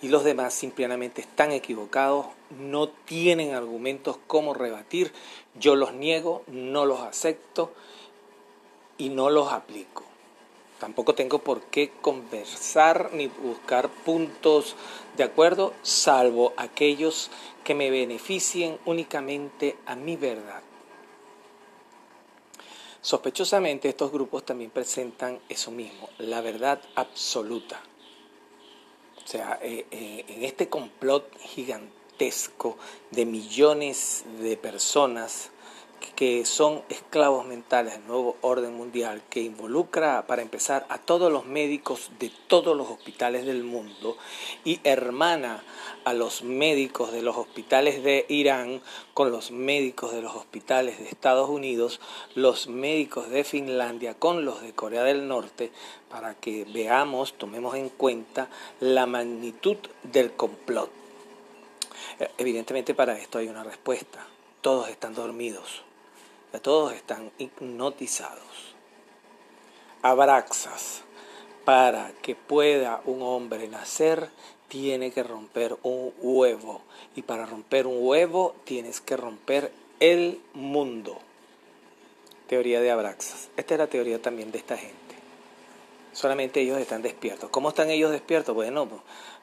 y 0.00 0.10
los 0.10 0.22
demás 0.22 0.54
simplemente 0.54 1.22
están 1.22 1.50
equivocados, 1.50 2.26
no 2.50 2.88
tienen 2.88 3.52
argumentos 3.52 4.16
como 4.28 4.54
rebatir, 4.54 5.12
yo 5.58 5.74
los 5.74 5.92
niego, 5.92 6.44
no 6.46 6.86
los 6.86 7.00
acepto 7.00 7.72
y 8.96 9.08
no 9.08 9.28
los 9.28 9.52
aplico. 9.52 10.07
Tampoco 10.78 11.14
tengo 11.14 11.40
por 11.40 11.62
qué 11.62 11.90
conversar 12.00 13.10
ni 13.12 13.26
buscar 13.26 13.88
puntos 13.88 14.76
de 15.16 15.24
acuerdo, 15.24 15.74
salvo 15.82 16.52
aquellos 16.56 17.30
que 17.64 17.74
me 17.74 17.90
beneficien 17.90 18.78
únicamente 18.84 19.76
a 19.86 19.96
mi 19.96 20.16
verdad. 20.16 20.62
Sospechosamente 23.00 23.88
estos 23.88 24.12
grupos 24.12 24.44
también 24.44 24.70
presentan 24.70 25.40
eso 25.48 25.70
mismo, 25.70 26.08
la 26.18 26.40
verdad 26.40 26.80
absoluta. 26.94 27.80
O 29.24 29.26
sea, 29.26 29.58
eh, 29.60 29.86
eh, 29.90 30.24
en 30.28 30.44
este 30.44 30.68
complot 30.68 31.36
gigantesco 31.40 32.76
de 33.10 33.26
millones 33.26 34.24
de 34.40 34.56
personas 34.56 35.50
que 36.18 36.44
son 36.44 36.82
esclavos 36.88 37.46
mentales 37.46 37.94
del 37.94 38.06
nuevo 38.06 38.36
orden 38.40 38.74
mundial, 38.74 39.22
que 39.30 39.40
involucra, 39.40 40.26
para 40.26 40.42
empezar, 40.42 40.86
a 40.88 40.98
todos 40.98 41.32
los 41.32 41.46
médicos 41.46 42.10
de 42.18 42.30
todos 42.48 42.76
los 42.76 42.88
hospitales 42.88 43.46
del 43.46 43.62
mundo 43.64 44.16
y 44.64 44.80
hermana 44.84 45.62
a 46.04 46.14
los 46.14 46.42
médicos 46.42 47.12
de 47.12 47.22
los 47.22 47.36
hospitales 47.36 48.02
de 48.02 48.26
Irán 48.28 48.82
con 49.14 49.30
los 49.30 49.50
médicos 49.50 50.12
de 50.12 50.22
los 50.22 50.34
hospitales 50.34 50.98
de 50.98 51.08
Estados 51.08 51.48
Unidos, 51.48 52.00
los 52.34 52.68
médicos 52.68 53.30
de 53.30 53.44
Finlandia 53.44 54.14
con 54.14 54.44
los 54.44 54.62
de 54.62 54.72
Corea 54.72 55.04
del 55.04 55.28
Norte, 55.28 55.70
para 56.10 56.34
que 56.34 56.64
veamos, 56.64 57.34
tomemos 57.34 57.76
en 57.76 57.90
cuenta 57.90 58.48
la 58.80 59.06
magnitud 59.06 59.76
del 60.02 60.32
complot. 60.32 60.90
Evidentemente 62.38 62.94
para 62.94 63.16
esto 63.18 63.38
hay 63.38 63.48
una 63.48 63.62
respuesta. 63.62 64.26
Todos 64.60 64.88
están 64.88 65.14
dormidos 65.14 65.87
todos 66.58 66.94
están 66.94 67.30
hipnotizados. 67.38 68.74
Abraxas, 70.02 71.02
para 71.64 72.12
que 72.22 72.34
pueda 72.34 73.02
un 73.04 73.20
hombre 73.22 73.68
nacer, 73.68 74.30
tiene 74.68 75.10
que 75.10 75.22
romper 75.22 75.76
un 75.82 76.12
huevo. 76.18 76.82
Y 77.14 77.22
para 77.22 77.46
romper 77.46 77.86
un 77.86 77.98
huevo, 78.00 78.54
tienes 78.64 79.00
que 79.00 79.16
romper 79.16 79.72
el 80.00 80.40
mundo. 80.54 81.18
Teoría 82.46 82.80
de 82.80 82.90
Abraxas. 82.90 83.50
Esta 83.56 83.74
es 83.74 83.78
la 83.78 83.86
teoría 83.88 84.22
también 84.22 84.50
de 84.50 84.58
esta 84.58 84.76
gente. 84.76 84.96
Solamente 86.12 86.60
ellos 86.60 86.78
están 86.78 87.02
despiertos. 87.02 87.50
¿Cómo 87.50 87.68
están 87.68 87.90
ellos 87.90 88.10
despiertos? 88.10 88.54
Bueno, 88.54 88.88
pues, 88.88 89.02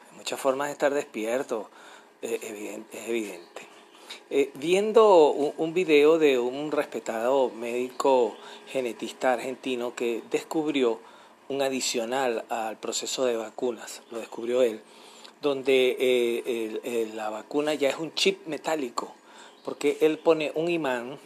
hay 0.10 0.18
muchas 0.18 0.40
formas 0.40 0.68
de 0.70 0.74
estar 0.74 0.94
despiertos. 0.94 1.68
Es 2.22 2.42
evidente. 2.44 3.75
Eh, 4.30 4.52
viendo 4.56 5.30
un, 5.30 5.74
video 5.74 6.18
de 6.18 6.40
un 6.40 6.72
respetado 6.72 7.50
médico 7.50 8.36
genetista 8.68 9.34
argentino 9.34 9.96
que 9.96 10.24
descubrió 10.32 11.00
un 11.48 11.62
adicional 11.62 12.44
al 12.50 12.78
proceso 12.78 13.26
de 13.26 13.38
vacunas, 13.38 14.02
lo 14.12 14.20
descubrió 14.20 14.62
él, 14.62 14.82
donde 15.42 15.96
eh, 16.00 17.12
la 17.14 17.30
vacuna 17.30 17.74
ya 17.76 17.90
es 17.90 17.98
un 17.98 18.14
chip 18.14 18.48
metálico, 18.48 19.14
porque 19.64 19.98
él 20.02 20.18
pone 20.18 20.52
un 20.56 20.70
imán 20.70 21.20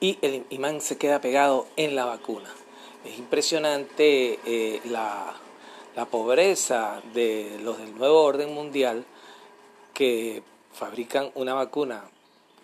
y 0.00 0.18
el 0.22 0.44
imán 0.50 0.80
se 0.80 0.98
queda 0.98 1.20
pegado 1.20 1.66
en 1.76 1.94
la 1.96 2.04
vacuna. 2.04 2.52
Es 3.04 3.18
impresionante 3.18 4.38
eh, 4.44 4.80
la, 4.84 5.34
la 5.94 6.04
pobreza 6.06 7.02
de 7.12 7.58
los 7.62 7.78
del 7.78 7.96
nuevo 7.96 8.22
orden 8.22 8.52
mundial 8.54 9.04
que 9.92 10.42
fabrican 10.74 11.30
una 11.34 11.54
vacuna 11.54 12.04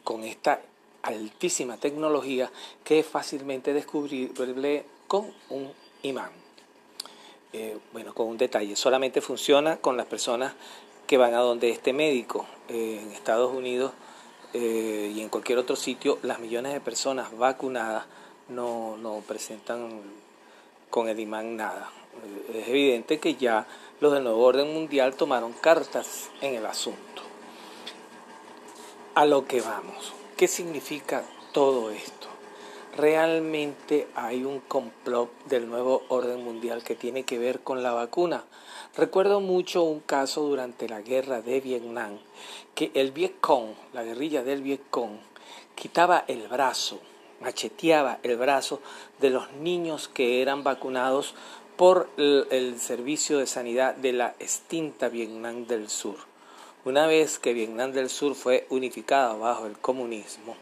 con 0.04 0.24
esta 0.24 0.60
altísima 1.02 1.76
tecnología 1.76 2.50
que 2.84 2.98
es 2.98 3.06
fácilmente 3.06 3.72
descubrible 3.72 4.84
con 5.06 5.32
un 5.48 5.72
imán. 6.02 6.30
Eh, 7.52 7.78
bueno, 7.92 8.14
con 8.14 8.28
un 8.28 8.38
detalle, 8.38 8.76
solamente 8.76 9.20
funciona 9.20 9.78
con 9.78 9.96
las 9.96 10.06
personas 10.06 10.54
que 11.06 11.16
van 11.16 11.34
a 11.34 11.38
donde 11.38 11.70
este 11.70 11.92
médico. 11.92 12.46
Eh, 12.68 13.00
en 13.02 13.12
Estados 13.12 13.52
Unidos 13.52 13.92
eh, 14.52 15.12
y 15.14 15.20
en 15.20 15.28
cualquier 15.28 15.58
otro 15.58 15.74
sitio, 15.74 16.18
las 16.22 16.38
millones 16.38 16.72
de 16.72 16.80
personas 16.80 17.36
vacunadas 17.36 18.04
no, 18.48 18.96
no 18.96 19.22
presentan 19.26 20.02
con 20.90 21.08
el 21.08 21.18
imán 21.18 21.56
nada. 21.56 21.90
es 22.52 22.68
evidente 22.68 23.18
que 23.18 23.34
ya 23.34 23.66
los 24.00 24.12
del 24.12 24.24
nuevo 24.24 24.42
orden 24.42 24.72
mundial 24.72 25.14
tomaron 25.14 25.52
cartas 25.52 26.30
en 26.40 26.54
el 26.54 26.66
asunto. 26.66 27.19
A 29.14 29.26
lo 29.26 29.46
que 29.46 29.60
vamos. 29.60 30.12
¿Qué 30.36 30.48
significa 30.48 31.24
todo 31.52 31.90
esto? 31.90 32.30
realmente 32.96 34.08
hay 34.14 34.44
un 34.44 34.60
complot 34.60 35.30
del 35.46 35.68
nuevo 35.68 36.02
orden 36.08 36.42
mundial 36.44 36.82
que 36.82 36.94
tiene 36.94 37.24
que 37.24 37.38
ver 37.38 37.60
con 37.60 37.82
la 37.82 37.92
vacuna. 37.92 38.44
Recuerdo 38.96 39.40
mucho 39.40 39.82
un 39.84 40.00
caso 40.00 40.42
durante 40.42 40.88
la 40.88 41.00
guerra 41.00 41.40
de 41.40 41.60
Vietnam, 41.60 42.18
que 42.74 42.90
el 42.94 43.12
Vietcong, 43.12 43.74
la 43.92 44.02
guerrilla 44.02 44.42
del 44.42 44.62
Vietcong, 44.62 45.18
quitaba 45.74 46.24
el 46.26 46.48
brazo, 46.48 47.00
macheteaba 47.40 48.18
el 48.22 48.36
brazo 48.36 48.80
de 49.20 49.30
los 49.30 49.50
niños 49.52 50.08
que 50.08 50.42
eran 50.42 50.64
vacunados 50.64 51.34
por 51.76 52.10
el, 52.18 52.78
servicio 52.78 53.38
de 53.38 53.46
sanidad 53.46 53.94
de 53.94 54.12
la 54.12 54.34
extinta 54.38 55.08
Vietnam 55.08 55.66
del 55.66 55.88
Sur. 55.88 56.29
Una 56.82 57.06
vez 57.06 57.38
que 57.38 57.52
Vietnam 57.52 57.92
del 57.92 58.08
Sur 58.08 58.34
fue 58.34 58.66
unificada 58.70 59.34
bajo 59.34 59.66
el 59.66 59.76
comunismo, 59.76 60.56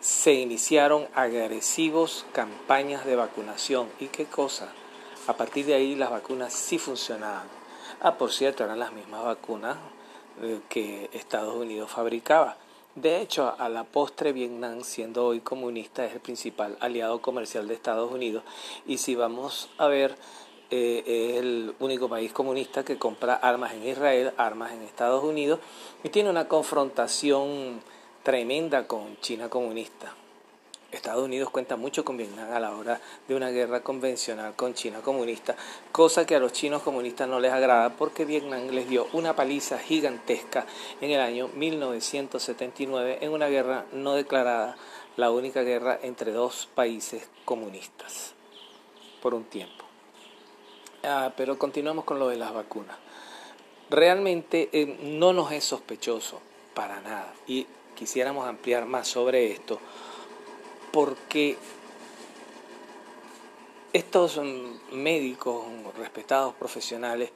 se 0.00 0.32
iniciaron 0.32 1.06
agresivos 1.14 2.24
campañas 2.32 3.04
de 3.04 3.14
vacunación. 3.14 3.90
¿Y 4.00 4.06
qué 4.06 4.24
cosa? 4.24 4.72
A 5.26 5.36
partir 5.36 5.66
de 5.66 5.74
ahí 5.74 5.94
las 5.94 6.10
vacunas 6.10 6.54
sí 6.54 6.78
funcionaban. 6.78 7.46
Ah, 8.00 8.16
por 8.16 8.32
cierto, 8.32 8.64
eran 8.64 8.78
las 8.78 8.94
mismas 8.94 9.22
vacunas 9.22 9.76
eh, 10.40 10.60
que 10.70 11.10
Estados 11.12 11.54
Unidos 11.54 11.90
fabricaba. 11.90 12.56
De 12.94 13.20
hecho, 13.20 13.54
a 13.58 13.68
la 13.68 13.84
postre 13.84 14.32
Vietnam, 14.32 14.84
siendo 14.84 15.26
hoy 15.26 15.40
comunista, 15.40 16.06
es 16.06 16.14
el 16.14 16.20
principal 16.20 16.78
aliado 16.80 17.20
comercial 17.20 17.68
de 17.68 17.74
Estados 17.74 18.10
Unidos. 18.10 18.42
Y 18.86 18.96
si 18.96 19.16
vamos 19.16 19.68
a 19.76 19.86
ver, 19.86 20.16
eh, 20.76 21.04
es 21.06 21.36
el 21.36 21.72
único 21.78 22.08
país 22.08 22.32
comunista 22.32 22.84
que 22.84 22.98
compra 22.98 23.34
armas 23.34 23.74
en 23.74 23.86
Israel, 23.86 24.32
armas 24.36 24.72
en 24.72 24.82
Estados 24.82 25.22
Unidos, 25.22 25.60
y 26.02 26.08
tiene 26.08 26.30
una 26.30 26.48
confrontación 26.48 27.80
tremenda 28.24 28.88
con 28.88 29.16
China 29.20 29.48
comunista. 29.48 30.12
Estados 30.90 31.24
Unidos 31.24 31.50
cuenta 31.50 31.76
mucho 31.76 32.04
con 32.04 32.16
Vietnam 32.16 32.52
a 32.52 32.58
la 32.58 32.74
hora 32.74 33.00
de 33.28 33.36
una 33.36 33.50
guerra 33.50 33.82
convencional 33.82 34.54
con 34.56 34.74
China 34.74 35.00
comunista, 35.00 35.54
cosa 35.92 36.26
que 36.26 36.34
a 36.34 36.40
los 36.40 36.52
chinos 36.52 36.82
comunistas 36.82 37.28
no 37.28 37.38
les 37.38 37.52
agrada 37.52 37.90
porque 37.90 38.24
Vietnam 38.24 38.66
les 38.70 38.88
dio 38.88 39.06
una 39.12 39.36
paliza 39.36 39.78
gigantesca 39.78 40.66
en 41.00 41.12
el 41.12 41.20
año 41.20 41.50
1979 41.54 43.18
en 43.20 43.32
una 43.32 43.46
guerra 43.46 43.86
no 43.92 44.14
declarada, 44.14 44.76
la 45.16 45.30
única 45.30 45.62
guerra 45.62 46.00
entre 46.02 46.32
dos 46.32 46.68
países 46.74 47.28
comunistas 47.44 48.34
por 49.22 49.34
un 49.34 49.44
tiempo. 49.44 49.83
Ah, 51.06 51.34
pero 51.36 51.58
continuamos 51.58 52.06
con 52.06 52.18
lo 52.18 52.28
de 52.28 52.36
las 52.36 52.54
vacunas. 52.54 52.96
Realmente 53.90 54.70
eh, 54.72 54.98
no 55.02 55.34
nos 55.34 55.52
es 55.52 55.62
sospechoso 55.62 56.40
para 56.72 57.02
nada 57.02 57.32
y 57.46 57.66
quisiéramos 57.94 58.48
ampliar 58.48 58.86
más 58.86 59.06
sobre 59.06 59.52
esto, 59.52 59.78
porque 60.90 61.58
estos 63.92 64.40
médicos 64.92 65.66
respetados 65.98 66.54
profesionales 66.54 67.30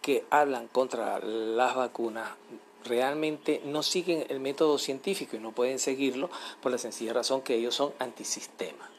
que 0.00 0.24
hablan 0.30 0.66
contra 0.68 1.18
las 1.20 1.74
vacunas 1.74 2.30
realmente 2.84 3.60
no 3.66 3.82
siguen 3.82 4.24
el 4.30 4.40
método 4.40 4.78
científico 4.78 5.36
y 5.36 5.38
no 5.38 5.52
pueden 5.52 5.78
seguirlo 5.78 6.30
por 6.62 6.72
la 6.72 6.78
sencilla 6.78 7.12
razón 7.12 7.42
que 7.42 7.56
ellos 7.56 7.74
son 7.74 7.92
antisistema. 7.98 8.90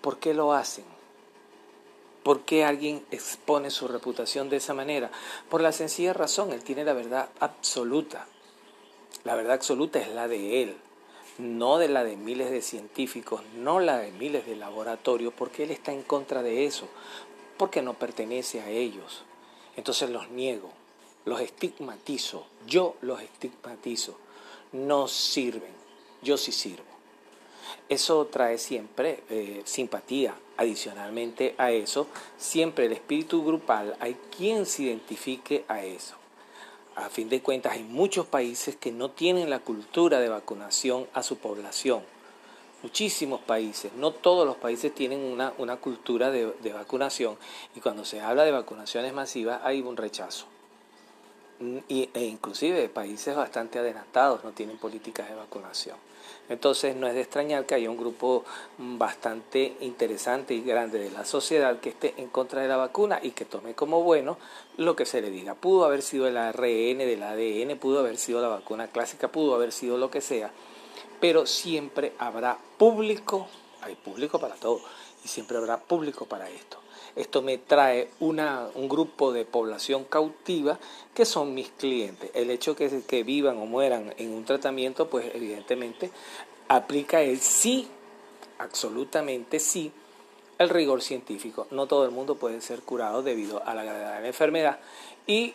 ¿Por 0.00 0.18
qué 0.18 0.32
lo 0.32 0.52
hacen? 0.52 0.95
¿Por 2.26 2.40
qué 2.40 2.64
alguien 2.64 3.06
expone 3.12 3.70
su 3.70 3.86
reputación 3.86 4.48
de 4.50 4.56
esa 4.56 4.74
manera? 4.74 5.12
Por 5.48 5.60
la 5.60 5.70
sencilla 5.70 6.12
razón, 6.12 6.50
él 6.50 6.64
tiene 6.64 6.82
la 6.82 6.92
verdad 6.92 7.28
absoluta. 7.38 8.26
La 9.22 9.36
verdad 9.36 9.52
absoluta 9.52 10.00
es 10.00 10.08
la 10.08 10.26
de 10.26 10.60
él, 10.64 10.76
no 11.38 11.78
de 11.78 11.86
la 11.86 12.02
de 12.02 12.16
miles 12.16 12.50
de 12.50 12.62
científicos, 12.62 13.42
no 13.54 13.78
la 13.78 13.98
de 13.98 14.10
miles 14.10 14.44
de 14.44 14.56
laboratorios, 14.56 15.32
porque 15.34 15.62
él 15.62 15.70
está 15.70 15.92
en 15.92 16.02
contra 16.02 16.42
de 16.42 16.66
eso, 16.66 16.88
porque 17.58 17.80
no 17.80 17.94
pertenece 17.94 18.60
a 18.60 18.70
ellos. 18.70 19.22
Entonces 19.76 20.10
los 20.10 20.28
niego, 20.28 20.72
los 21.26 21.40
estigmatizo, 21.40 22.44
yo 22.66 22.96
los 23.02 23.22
estigmatizo, 23.22 24.18
no 24.72 25.06
sirven, 25.06 25.76
yo 26.22 26.36
sí 26.36 26.50
sirvo. 26.50 26.85
Eso 27.88 28.26
trae 28.26 28.58
siempre 28.58 29.22
eh, 29.30 29.62
simpatía. 29.64 30.34
Adicionalmente 30.58 31.54
a 31.58 31.70
eso, 31.70 32.06
siempre 32.38 32.86
el 32.86 32.92
espíritu 32.92 33.44
grupal 33.44 33.94
hay 34.00 34.16
quien 34.36 34.64
se 34.64 34.84
identifique 34.84 35.64
a 35.68 35.84
eso 35.84 36.16
a 36.96 37.10
fin 37.10 37.28
de 37.28 37.42
cuentas 37.42 37.74
hay 37.74 37.82
muchos 37.82 38.26
países 38.26 38.74
que 38.74 38.90
no 38.90 39.10
tienen 39.10 39.50
la 39.50 39.58
cultura 39.58 40.18
de 40.18 40.30
vacunación 40.30 41.06
a 41.12 41.22
su 41.22 41.36
población. 41.36 42.02
Muchísimos 42.82 43.40
países, 43.40 43.92
no 43.94 44.12
todos 44.12 44.46
los 44.46 44.56
países 44.56 44.94
tienen 44.94 45.20
una, 45.20 45.52
una 45.58 45.76
cultura 45.76 46.30
de, 46.30 46.52
de 46.62 46.72
vacunación 46.72 47.36
y 47.74 47.80
cuando 47.80 48.04
se 48.04 48.20
habla 48.20 48.44
de 48.44 48.52
vacunaciones 48.52 49.12
masivas 49.12 49.60
hay 49.62 49.82
un 49.82 49.96
rechazo. 49.96 50.46
Y, 51.88 52.10
e 52.12 52.24
inclusive 52.24 52.88
países 52.88 53.34
bastante 53.34 53.78
adelantados 53.78 54.44
no 54.44 54.52
tienen 54.52 54.78
políticas 54.78 55.28
de 55.28 55.34
vacunación. 55.34 55.96
Entonces 56.48 56.94
no 56.94 57.06
es 57.06 57.14
de 57.14 57.22
extrañar 57.22 57.66
que 57.66 57.74
haya 57.74 57.90
un 57.90 57.96
grupo 57.96 58.44
bastante 58.78 59.76
interesante 59.80 60.54
y 60.54 60.62
grande 60.62 60.98
de 60.98 61.10
la 61.10 61.24
sociedad 61.24 61.80
que 61.80 61.88
esté 61.90 62.14
en 62.18 62.28
contra 62.28 62.62
de 62.62 62.68
la 62.68 62.76
vacuna 62.76 63.18
y 63.22 63.32
que 63.32 63.44
tome 63.44 63.74
como 63.74 64.02
bueno 64.02 64.38
lo 64.76 64.94
que 64.94 65.06
se 65.06 65.20
le 65.20 65.30
diga. 65.30 65.54
Pudo 65.54 65.84
haber 65.84 66.02
sido 66.02 66.28
el 66.28 66.36
ARN 66.36 66.98
del 66.98 67.22
ADN, 67.22 67.78
pudo 67.78 68.00
haber 68.00 68.16
sido 68.16 68.40
la 68.40 68.48
vacuna 68.48 68.88
clásica, 68.88 69.28
pudo 69.28 69.54
haber 69.54 69.72
sido 69.72 69.98
lo 69.98 70.10
que 70.10 70.20
sea, 70.20 70.50
pero 71.20 71.46
siempre 71.46 72.12
habrá 72.18 72.58
público, 72.78 73.48
hay 73.82 73.94
público 73.94 74.38
para 74.38 74.54
todo, 74.54 74.80
y 75.26 75.28
siempre 75.28 75.58
habrá 75.58 75.78
público 75.78 76.26
para 76.26 76.48
esto. 76.48 76.78
Esto 77.16 77.42
me 77.42 77.58
trae 77.58 78.10
una, 78.20 78.68
un 78.76 78.88
grupo 78.88 79.32
de 79.32 79.44
población 79.44 80.04
cautiva 80.04 80.78
que 81.12 81.24
son 81.24 81.52
mis 81.52 81.70
clientes. 81.70 82.30
El 82.32 82.48
hecho 82.50 82.76
que, 82.76 83.02
que 83.02 83.24
vivan 83.24 83.58
o 83.58 83.66
mueran 83.66 84.14
en 84.18 84.32
un 84.32 84.44
tratamiento, 84.44 85.10
pues 85.10 85.34
evidentemente 85.34 86.12
aplica 86.68 87.22
el 87.22 87.40
sí, 87.40 87.88
absolutamente 88.58 89.58
sí, 89.58 89.90
el 90.58 90.68
rigor 90.68 91.02
científico. 91.02 91.66
No 91.72 91.88
todo 91.88 92.04
el 92.04 92.12
mundo 92.12 92.36
puede 92.36 92.60
ser 92.60 92.82
curado 92.82 93.24
debido 93.24 93.66
a 93.66 93.74
la 93.74 93.82
gravedad 93.82 94.14
de 94.14 94.20
la 94.20 94.28
enfermedad 94.28 94.78
y 95.26 95.54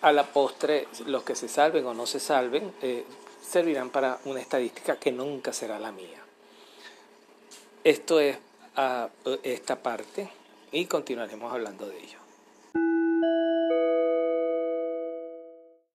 a 0.00 0.10
la 0.12 0.24
postre 0.32 0.88
los 1.04 1.22
que 1.22 1.34
se 1.34 1.48
salven 1.48 1.84
o 1.84 1.92
no 1.92 2.06
se 2.06 2.18
salven 2.18 2.72
eh, 2.80 3.04
servirán 3.46 3.90
para 3.90 4.18
una 4.24 4.40
estadística 4.40 4.96
que 4.96 5.12
nunca 5.12 5.52
será 5.52 5.78
la 5.78 5.92
mía. 5.92 6.22
Esto 7.84 8.18
es 8.18 8.38
a 8.76 9.08
eh, 9.24 9.40
esta 9.44 9.82
parte 9.82 10.28
y 10.70 10.86
continuaremos 10.86 11.52
hablando 11.52 11.86
de 11.86 11.98
ello. 11.98 12.18